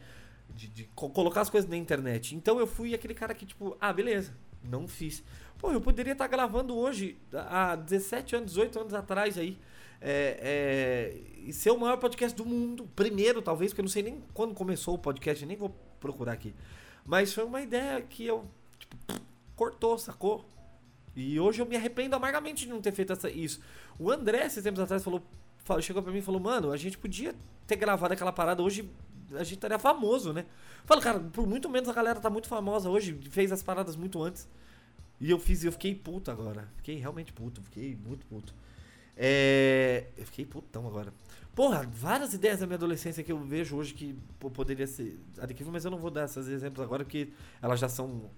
[0.52, 2.36] De, de colocar as coisas na internet.
[2.36, 5.24] Então eu fui aquele cara que, tipo, ah, beleza, não fiz.
[5.58, 9.58] Pô, eu poderia estar gravando hoje, há 17 anos, 18 anos atrás aí.
[10.04, 12.90] É, é, e ser o maior podcast do mundo.
[12.96, 16.54] Primeiro, talvez, porque eu não sei nem quando começou o podcast, nem vou procurar aqui.
[17.06, 18.46] Mas foi uma ideia que eu,
[18.80, 18.96] tipo,
[19.56, 20.46] cortou, sacou?
[21.16, 23.62] E hoje eu me arrependo amargamente de não ter feito essa, isso.
[24.00, 25.22] O André, esses tempos atrás, falou,
[25.82, 27.36] chegou pra mim e falou: Mano, a gente podia
[27.68, 28.90] ter gravado aquela parada hoje,
[29.36, 30.46] a gente estaria famoso, né?
[30.86, 34.22] Falo, cara, por muito menos a galera tá muito famosa hoje, fez as paradas muito
[34.22, 34.48] antes.
[35.20, 36.68] E eu fiz, eu fiquei puto agora.
[36.78, 38.54] Fiquei realmente puto, fiquei muito puto.
[39.16, 41.14] É, eu fiquei putão agora.
[41.54, 45.72] Porra, várias ideias da minha adolescência que eu vejo hoje que pô, poderia ser adquirido,
[45.72, 47.30] mas eu não vou dar esses exemplos agora porque
[47.62, 48.30] elas já são.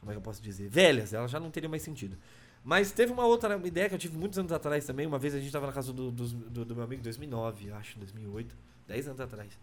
[0.00, 0.68] Como é que eu posso dizer?
[0.68, 2.16] Velhas, elas já não teriam mais sentido.
[2.64, 5.06] Mas teve uma outra ideia que eu tive muitos anos atrás também.
[5.06, 7.72] Uma vez a gente tava na casa do, do, do, do meu amigo em 2009,
[7.72, 8.54] acho, 2008.
[8.86, 9.58] 10 anos atrás.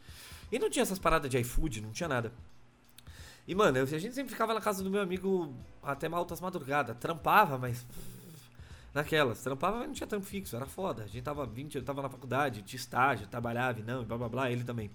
[0.51, 2.31] E não tinha essas paradas de iFood, não tinha nada.
[3.47, 6.97] E, mano, a gente sempre ficava na casa do meu amigo até altas madrugadas.
[6.97, 7.85] Trampava, mas.
[8.93, 9.41] Naquelas.
[9.41, 11.03] Trampava, mas não tinha trampo fixo, era foda.
[11.03, 14.51] A gente tava 20, eu tava na faculdade, tinha estágio, trabalhava não, blá blá blá,
[14.51, 14.89] ele também.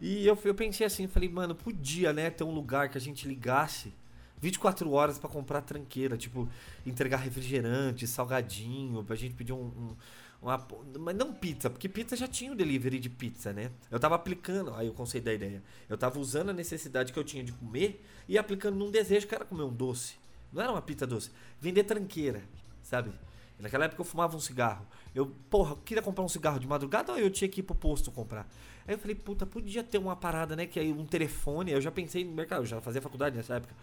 [0.00, 3.26] E eu, eu pensei assim, falei, mano, podia, né, ter um lugar que a gente
[3.26, 3.92] ligasse
[4.40, 6.48] 24 horas para comprar tranqueira, tipo,
[6.86, 9.96] entregar refrigerante, salgadinho, pra gente pedir um, um
[10.40, 10.64] uma,
[11.00, 13.72] mas não pizza, porque pizza já tinha o delivery de pizza, né?
[13.90, 15.62] Eu tava aplicando, aí o conceito da ideia.
[15.88, 19.34] Eu tava usando a necessidade que eu tinha de comer e aplicando num desejo que
[19.34, 20.14] era comer um doce.
[20.52, 21.32] Não era uma pizza doce.
[21.60, 22.42] Vender tranqueira,
[22.82, 23.10] sabe?
[23.58, 24.86] Naquela época eu fumava um cigarro.
[25.12, 27.74] Eu, porra, eu queria comprar um cigarro de madrugada ou eu tinha que ir pro
[27.74, 28.48] posto comprar?
[28.86, 30.66] Aí eu falei, puta, podia ter uma parada, né?
[30.66, 31.72] Que aí um telefone.
[31.72, 33.74] Eu já pensei no mercado, eu já fazia faculdade nessa época.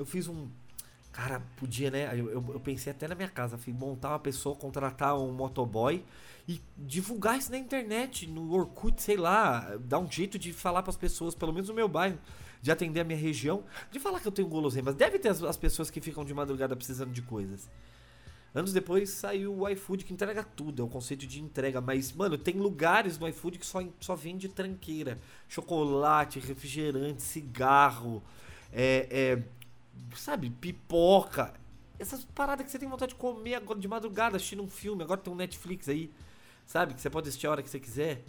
[0.00, 0.48] Eu fiz um,
[1.12, 2.08] Cara, podia, né?
[2.12, 6.04] Eu, eu, eu, pensei até na minha casa, fui montar uma pessoa, contratar um motoboy
[6.48, 10.90] e divulgar isso na internet, no Orkut, sei lá, dar um jeito de falar para
[10.90, 12.16] as pessoas, pelo menos no meu bairro,
[12.62, 14.94] de atender a minha região, de falar que eu tenho guloseimas.
[14.94, 17.68] Deve ter as, as pessoas que ficam de madrugada precisando de coisas.
[18.54, 21.80] Anos depois saiu o iFood que entrega tudo, é o conceito de entrega.
[21.80, 28.22] Mas, mano, tem lugares no iFood que só, só vende tranqueira: chocolate, refrigerante, cigarro,
[28.72, 29.42] é, é,
[30.14, 31.54] sabe, pipoca.
[31.98, 35.02] Essas paradas que você tem vontade de comer agora de madrugada, assistindo um filme.
[35.02, 36.10] Agora tem um Netflix aí,
[36.66, 36.94] sabe?
[36.94, 38.24] Que você pode assistir a hora que você quiser.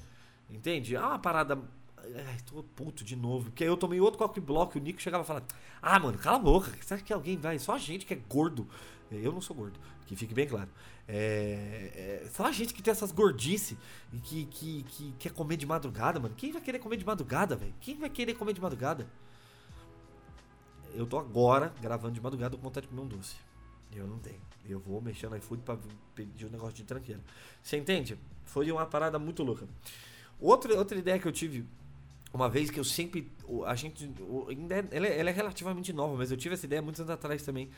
[0.49, 0.95] Entende?
[0.95, 1.57] É uma parada
[2.03, 3.45] Ai, tô puto de novo.
[3.45, 5.45] Porque eu tomei outro coque e o Nico chegava falava:
[5.81, 6.71] Ah, mano, cala a boca.
[6.71, 7.59] Acha que alguém vai?
[7.59, 8.67] Só a gente que é gordo.
[9.11, 10.69] Eu não sou gordo, que fique bem claro.
[11.05, 13.77] É, é, só a gente que tem essas gordices
[14.13, 16.33] e que, que, que quer comer de madrugada, mano.
[16.35, 17.73] Quem vai querer comer de madrugada, velho?
[17.81, 19.05] Quem vai querer comer de madrugada?
[20.93, 23.35] Eu tô agora gravando de madrugada com vontade de comer um doce.
[23.95, 24.39] Eu não tenho.
[24.67, 25.77] Eu vou mexer no iFood pra
[26.15, 27.21] pedir um negócio de tranqueira.
[27.61, 28.17] Você entende?
[28.45, 29.67] Foi uma parada muito louca.
[30.39, 31.65] Outra, outra ideia que eu tive
[32.33, 33.29] uma vez que eu sempre.
[33.65, 34.09] A gente.
[34.47, 37.11] Ainda é, ela, é, ela é relativamente nova, mas eu tive essa ideia muitos anos
[37.11, 37.69] atrás também.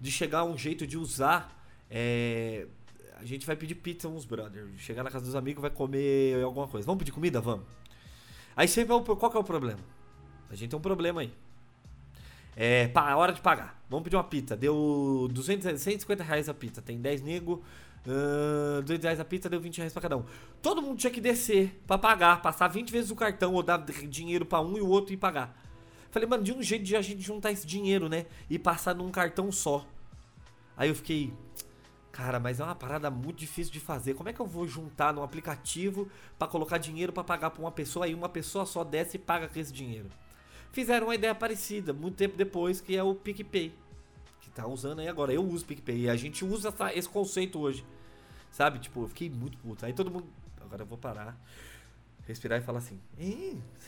[0.00, 1.58] De chegar a um jeito de usar.
[1.90, 2.66] É,
[3.16, 4.68] a gente vai pedir pizza uns brothers.
[4.78, 6.84] Chegar na casa dos amigos vai comer alguma coisa.
[6.86, 7.40] Vamos pedir comida?
[7.40, 7.64] Vamos.
[8.56, 8.92] Aí sempre.
[9.04, 9.80] Qual que é o problema?
[10.50, 11.32] A gente tem um problema aí.
[12.56, 13.82] É, pá, é hora de pagar.
[13.88, 14.56] Vamos pedir uma pizza.
[14.56, 16.82] Deu 200, 150 reais a pizza.
[16.82, 17.62] Tem 10 nego.
[18.06, 20.24] Uh, 200 reais a pizza deu 20 reais pra cada um.
[20.60, 24.44] Todo mundo tinha que descer pra pagar, passar 20 vezes o cartão ou dar dinheiro
[24.44, 25.56] pra um e o outro e pagar.
[26.10, 28.26] Falei, mano, de um jeito de a gente juntar esse dinheiro, né?
[28.50, 29.86] E passar num cartão só.
[30.76, 31.32] Aí eu fiquei,
[32.10, 34.14] cara, mas é uma parada muito difícil de fazer.
[34.14, 37.72] Como é que eu vou juntar num aplicativo para colocar dinheiro para pagar pra uma
[37.72, 40.10] pessoa e uma pessoa só desce e paga com esse dinheiro?
[40.72, 43.72] Fizeram uma ideia parecida, muito tempo depois, que é o PicPay
[44.54, 45.32] tá usando aí agora.
[45.32, 46.02] Eu uso PicPay.
[46.02, 47.84] E a gente usa essa, esse conceito hoje.
[48.50, 48.78] Sabe?
[48.78, 49.84] Tipo, eu fiquei muito puto.
[49.84, 50.26] Aí todo mundo.
[50.60, 51.38] Agora eu vou parar.
[52.26, 53.00] Respirar e falar assim.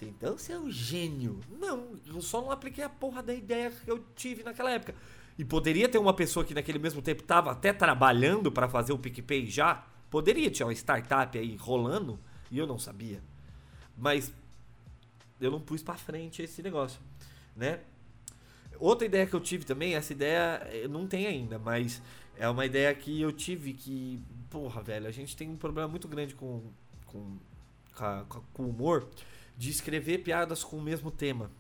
[0.03, 1.38] então você é um gênio.
[1.61, 4.94] Não, eu só não apliquei a porra da ideia que eu tive naquela época.
[5.38, 8.99] E poderia ter uma pessoa que naquele mesmo tempo tava até trabalhando para fazer o
[8.99, 9.87] PicPay já.
[10.11, 12.18] Poderia ter uma startup aí rolando
[12.51, 13.23] e eu não sabia.
[13.97, 14.33] Mas
[15.44, 17.00] eu não pus para frente esse negócio,
[17.57, 17.80] né?
[18.78, 22.02] Outra ideia que eu tive também, essa ideia eu não tem ainda, mas
[22.37, 26.09] é uma ideia que eu tive que, porra, velho, a gente tem um problema muito
[26.09, 26.62] grande com,
[27.07, 27.38] com,
[28.52, 29.09] com o humor
[29.57, 31.50] de escrever piadas com o mesmo tema.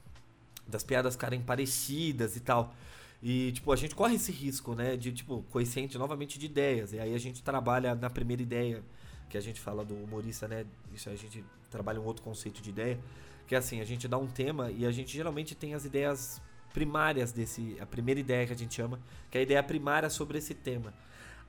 [0.66, 2.74] Das piadas ficarem parecidas e tal.
[3.22, 4.96] E, tipo, a gente corre esse risco, né?
[4.96, 6.92] De, tipo, coeficiente novamente de ideias.
[6.92, 8.82] E aí a gente trabalha na primeira ideia,
[9.30, 10.66] que a gente fala do humorista, né?
[10.92, 12.98] Isso a gente trabalha um outro conceito de ideia.
[13.46, 16.40] Que assim, a gente dá um tema e a gente geralmente tem as ideias
[16.72, 17.76] primárias desse.
[17.80, 18.98] A primeira ideia que a gente chama,
[19.30, 20.92] que é a ideia primária sobre esse tema.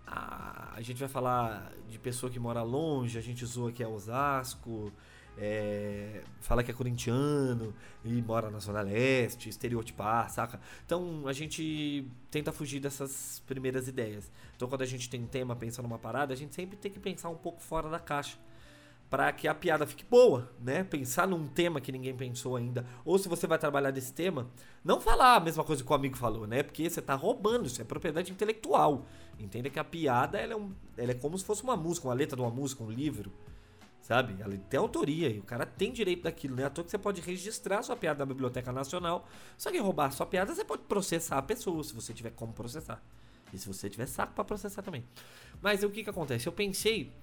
[0.05, 3.87] A, a gente vai falar de pessoa que mora longe, a gente zoa que é
[3.87, 4.93] Osasco,
[5.37, 10.59] é, fala que é corintiano e mora na Zona Leste, estereotipar, saca?
[10.85, 14.31] Então a gente tenta fugir dessas primeiras ideias.
[14.55, 17.29] Então quando a gente tem tema, pensa numa parada, a gente sempre tem que pensar
[17.29, 18.37] um pouco fora da caixa
[19.15, 20.83] para que a piada fique boa, né?
[20.83, 22.85] Pensar num tema que ninguém pensou ainda.
[23.05, 24.49] Ou se você vai trabalhar desse tema,
[24.83, 26.61] não falar a mesma coisa que o amigo falou, né?
[26.61, 29.05] Porque você tá roubando, isso é propriedade intelectual.
[29.39, 32.13] Entenda que a piada ela é, um, ela é como se fosse uma música, uma
[32.13, 33.31] letra de uma música, um livro.
[34.01, 34.35] Sabe?
[34.41, 36.65] Ela tem autoria e o cara tem direito daquilo, né?
[36.65, 39.29] À toa que você pode registrar sua piada na Biblioteca Nacional.
[39.57, 43.01] Só que roubar sua piada, você pode processar a pessoa, se você tiver como processar.
[43.53, 45.05] E se você tiver saco para processar também.
[45.61, 46.47] Mas o que que acontece?
[46.47, 47.13] Eu pensei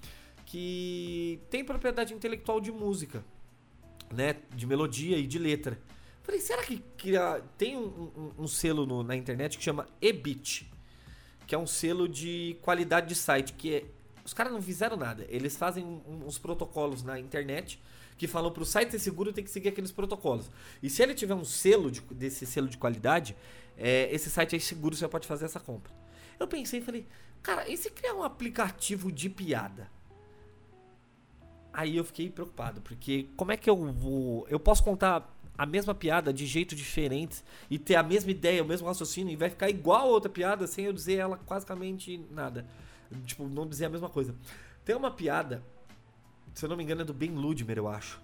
[0.47, 3.25] que tem propriedade intelectual de música,
[4.13, 4.37] né?
[4.55, 5.79] De melodia e de letra.
[6.23, 7.13] Falei, será que, que
[7.59, 10.71] tem um, um, um selo no, na internet que chama EBIT?
[11.47, 13.85] Que é um selo de qualidade de site, que é,
[14.25, 15.27] os caras não fizeram nada.
[15.29, 17.81] Eles fazem uns protocolos na internet
[18.17, 20.49] que falam para o site ser seguro tem que seguir aqueles protocolos.
[20.81, 23.37] E se ele tiver um selo de, desse selo de qualidade,
[23.77, 25.93] é, esse site é seguro, você pode fazer essa compra.
[26.39, 27.07] Eu pensei e falei,
[27.43, 29.91] cara, e se criar um aplicativo de piada?
[31.73, 34.47] Aí eu fiquei preocupado, porque como é que eu vou.
[34.49, 38.67] Eu posso contar a mesma piada de jeito diferente e ter a mesma ideia, o
[38.67, 42.67] mesmo raciocínio e vai ficar igual a outra piada sem eu dizer ela basicamente nada.
[43.27, 44.35] Tipo, não dizer a mesma coisa.
[44.85, 45.63] Tem uma piada,
[46.55, 48.21] se eu não me engano, é do Ben Ludmer, eu acho.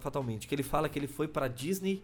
[0.00, 0.48] Fatalmente.
[0.48, 2.02] Que ele fala que ele foi pra Disney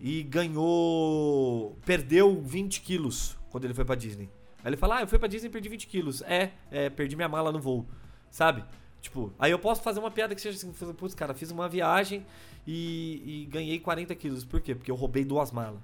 [0.00, 1.76] e ganhou.
[1.84, 4.28] Perdeu 20 quilos quando ele foi pra Disney.
[4.58, 6.22] Aí ele fala: Ah, eu fui pra Disney e perdi 20 quilos.
[6.22, 7.86] É, é, perdi minha mala no voo.
[8.30, 8.64] Sabe?
[9.00, 12.26] Tipo, aí eu posso fazer uma piada que seja assim, putz, cara, fiz uma viagem
[12.66, 14.44] e, e, ganhei 40 quilos.
[14.44, 14.74] Por quê?
[14.74, 15.80] Porque eu roubei duas malas.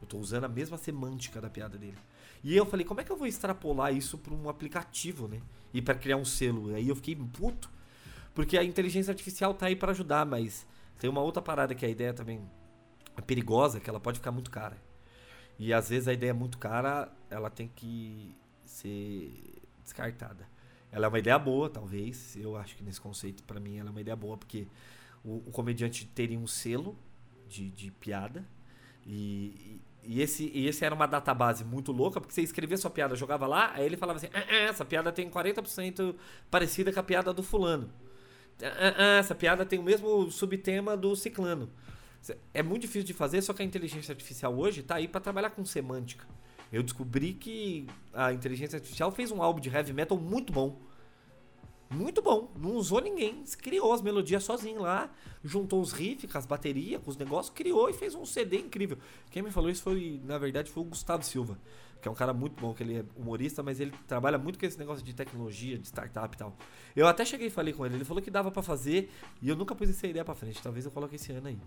[0.00, 1.98] Eu tô usando a mesma semântica da piada dele.
[2.42, 5.40] E eu falei, como é que eu vou extrapolar isso para um aplicativo, né?
[5.74, 6.74] E para criar um selo?
[6.74, 7.70] Aí eu fiquei puto.
[8.34, 10.66] Porque a inteligência artificial tá aí para ajudar, mas
[10.98, 12.40] tem uma outra parada que a ideia também
[13.16, 14.76] é perigosa, que ela pode ficar muito cara.
[15.58, 20.46] E às vezes a ideia é muito cara, ela tem que ser descartada.
[20.90, 22.36] Ela é uma ideia boa, talvez.
[22.36, 24.66] Eu acho que nesse conceito, para mim, ela é uma ideia boa, porque
[25.24, 26.96] o, o comediante teria um selo
[27.48, 28.44] de, de piada.
[29.06, 33.14] E, e, esse, e esse era uma database muito louca, porque você escrevia sua piada,
[33.14, 36.14] jogava lá, aí ele falava assim: ah, ah, essa piada tem 40%
[36.50, 37.90] parecida com a piada do fulano.
[38.62, 41.70] Ah, ah, essa piada tem o mesmo subtema do ciclano.
[42.52, 45.50] É muito difícil de fazer, só que a inteligência artificial hoje tá aí para trabalhar
[45.50, 46.26] com semântica.
[46.72, 50.80] Eu descobri que a inteligência artificial fez um álbum de heavy metal muito bom.
[51.88, 52.52] Muito bom.
[52.56, 53.44] Não usou ninguém.
[53.58, 55.10] Criou as melodias sozinho lá.
[55.44, 57.54] Juntou os riffs, com as baterias, com os negócios.
[57.54, 58.98] Criou e fez um CD incrível.
[59.30, 61.58] Quem me falou isso foi, na verdade, foi o Gustavo Silva.
[62.02, 64.66] Que é um cara muito bom, que ele é humorista, mas ele trabalha muito com
[64.66, 66.56] esse negócio de tecnologia, de startup e tal.
[66.94, 67.94] Eu até cheguei e falei com ele.
[67.94, 69.10] Ele falou que dava para fazer.
[69.40, 70.60] E eu nunca pus essa ideia pra frente.
[70.60, 71.58] Talvez eu coloque esse ano aí.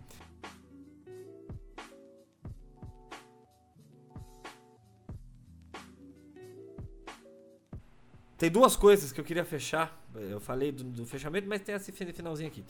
[8.39, 10.02] Tem duas coisas que eu queria fechar.
[10.15, 12.63] Eu falei do, do fechamento, mas tem esse finalzinho aqui.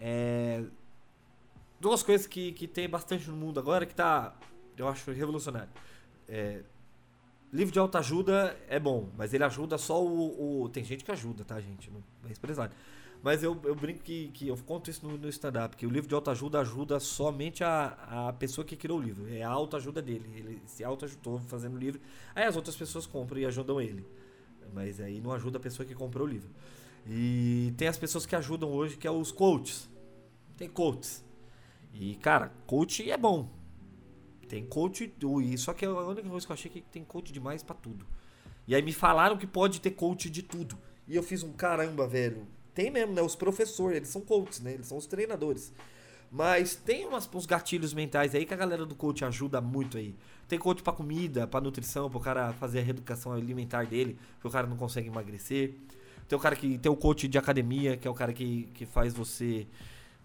[0.00, 0.64] É,
[1.78, 4.34] duas coisas que, que tem bastante no mundo agora que tá,
[4.74, 5.68] eu acho, revolucionário.
[6.26, 6.62] É,
[7.52, 11.44] livro de autoajuda é bom, mas ele ajuda só o, o, Tem gente que ajuda,
[11.44, 11.90] tá, gente?
[11.90, 12.74] Não é empresário.
[13.22, 16.08] Mas eu, eu brinco que, que eu conto isso no, no stand-up, que o livro
[16.08, 19.28] de autoajuda ajuda somente a, a pessoa que criou o livro.
[19.28, 20.32] É a autoajuda dele.
[20.34, 22.00] Ele se autoajudou fazendo o livro.
[22.34, 24.06] Aí as outras pessoas compram e ajudam ele.
[24.72, 26.50] Mas aí não ajuda a pessoa que comprou o livro.
[27.06, 29.88] E tem as pessoas que ajudam hoje, que é os coaches.
[30.56, 31.24] Tem coaches.
[31.92, 33.48] E, cara, coach é bom.
[34.48, 35.12] Tem coach.
[35.58, 38.06] Só que a única coisa que eu achei é que tem coach demais para tudo.
[38.66, 40.78] E aí me falaram que pode ter coach de tudo.
[41.08, 42.46] E eu fiz um caramba, velho.
[42.74, 43.20] Tem mesmo, né?
[43.20, 44.74] Os professores, eles são coaches, né?
[44.74, 45.72] Eles são os treinadores.
[46.34, 50.16] Mas tem umas, uns gatilhos mentais aí que a galera do coach ajuda muito aí.
[50.48, 54.48] Tem coach para comida, para nutrição, para o cara fazer a reeducação alimentar dele, porque
[54.48, 55.74] o cara não consegue emagrecer.
[56.26, 58.86] Tem o cara que tem o coach de academia, que é o cara que, que
[58.86, 59.66] faz você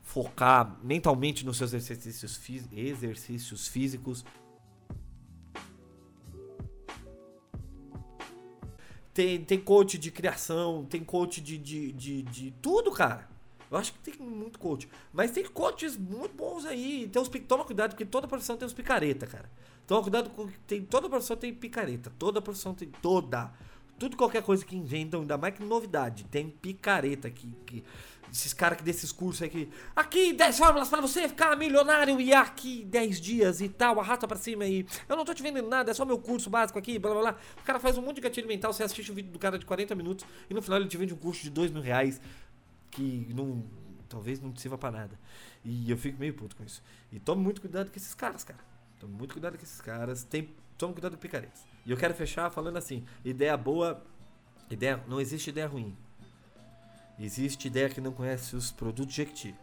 [0.01, 2.39] focar mentalmente nos seus exercícios,
[2.71, 4.23] exercícios físicos.
[9.13, 13.27] Tem, tem coach de criação, tem coach de, de, de, de tudo, cara.
[13.69, 14.89] Eu acho que tem muito coach.
[15.11, 17.09] Mas tem coaches muito bons aí.
[17.15, 19.49] Uns, toma cuidado, porque toda profissão tem uns picareta, cara.
[19.85, 22.11] Toma cuidado com tem Toda profissão tem picareta.
[22.17, 22.89] Toda profissão tem.
[23.01, 23.51] Toda.
[23.99, 26.23] Tudo qualquer coisa que inventam, ainda mais que novidade.
[26.25, 27.47] Tem picareta que.
[27.65, 27.83] que
[28.29, 29.69] esses caras que desses cursos aí que.
[29.95, 34.37] Aqui 10 fórmulas para você ficar milionário e aqui 10 dias e tal, arrasta pra
[34.37, 34.85] cima e.
[35.07, 37.35] Eu não tô te vendendo nada, é só meu curso básico aqui, blá blá blá.
[37.61, 39.57] O cara faz um monte de gatilho mental, você assiste o um vídeo do cara
[39.57, 42.19] de 40 minutos e no final ele te vende um curso de 2 mil reais
[42.97, 43.63] que não,
[44.09, 45.19] talvez não sirva para nada.
[45.63, 46.81] E eu fico meio puto com isso.
[47.11, 48.59] E tome muito cuidado com esses caras, cara.
[48.99, 50.23] Tome muito cuidado com esses caras.
[50.23, 51.65] Tem, tome cuidado com picaretas.
[51.85, 54.03] E eu quero fechar falando assim: ideia boa,
[54.69, 55.95] ideia, não existe ideia ruim.
[57.19, 59.55] Existe ideia que não conhece os produtos Jequiti.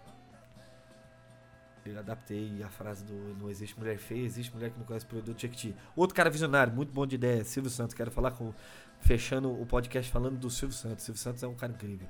[1.84, 5.08] Eu adaptei a frase do Não existe mulher feia, existe mulher que não conhece o
[5.08, 5.74] produto Jequiti.
[5.94, 7.94] Outro cara visionário, muito bom de ideia, Silvio Santos.
[7.94, 8.54] Quero falar com.
[9.00, 11.04] Fechando o podcast falando do Silvio Santos.
[11.04, 12.08] Silvio Santos é um cara incrível.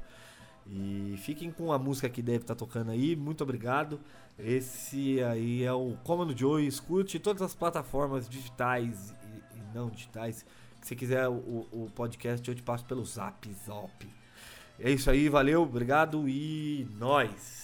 [0.66, 3.14] E fiquem com a música que deve estar tá tocando aí.
[3.14, 4.00] Muito obrigado.
[4.38, 6.66] Esse aí é o Comando Joe.
[6.66, 9.14] Escute todas as plataformas digitais
[9.55, 10.44] e, e não digitais.
[10.83, 14.07] Se quiser o, o, podcast, eu te passo pelo Zap Zop.
[14.79, 17.63] É isso aí, valeu, obrigado e nós.